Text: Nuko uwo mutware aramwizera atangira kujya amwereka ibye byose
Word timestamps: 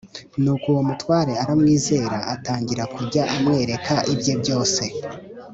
Nuko 0.41 0.65
uwo 0.71 0.81
mutware 0.89 1.33
aramwizera 1.43 2.17
atangira 2.33 2.83
kujya 2.95 3.23
amwereka 3.35 3.95
ibye 4.13 4.33
byose 4.41 4.83